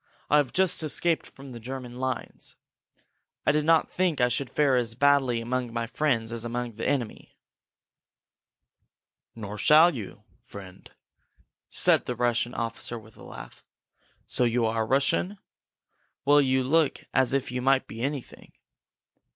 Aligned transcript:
I 0.31 0.37
have 0.37 0.51
just 0.51 0.81
escaped 0.81 1.27
from 1.27 1.51
the 1.51 1.59
German 1.59 1.97
lines. 1.99 2.55
I 3.45 3.51
did 3.51 3.65
not 3.65 3.91
think 3.91 4.17
that 4.17 4.25
I 4.25 4.27
should 4.29 4.49
fare 4.49 4.75
as 4.75 4.95
badly 4.95 5.39
among 5.39 5.71
my 5.71 5.85
friends 5.85 6.31
as 6.31 6.43
among 6.43 6.71
the 6.71 6.87
enemy!" 6.87 7.37
"Nor 9.35 9.59
shall 9.59 9.93
you, 9.93 10.23
friend!" 10.41 10.89
said 11.69 12.05
the 12.05 12.15
Russian 12.15 12.55
officer 12.55 12.97
with 12.97 13.15
a 13.15 13.21
laugh. 13.23 13.63
"So 14.25 14.43
you 14.43 14.65
are 14.65 14.81
a 14.81 14.85
Russian? 14.87 15.37
Well, 16.25 16.41
you 16.41 16.63
look 16.63 17.05
as 17.13 17.35
if 17.35 17.51
you 17.51 17.61
might 17.61 17.85
be 17.85 18.01
anything!" 18.01 18.53